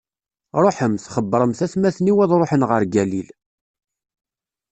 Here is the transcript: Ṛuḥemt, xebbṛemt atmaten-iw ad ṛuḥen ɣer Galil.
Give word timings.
Ṛuḥemt, 0.63 1.09
xebbṛemt 1.15 1.59
atmaten-iw 1.65 2.17
ad 2.23 2.31
ṛuḥen 2.39 2.65
ɣer 2.69 2.83
Galil. 2.93 3.29